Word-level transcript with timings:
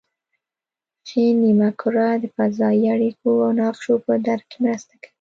ښي 1.07 1.25
نیمه 1.41 1.69
کره 1.81 2.07
د 2.23 2.25
فضایي 2.35 2.83
اړیکو 2.95 3.29
او 3.45 3.49
نقشو 3.59 3.95
په 4.05 4.13
درک 4.25 4.45
کې 4.51 4.57
مرسته 4.65 4.93
کوي 5.01 5.09